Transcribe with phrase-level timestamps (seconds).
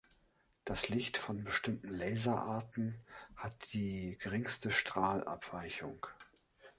[0.65, 2.95] Das Licht von bestimmten Laserarten
[3.35, 6.07] hat die geringste Strahlabweichung.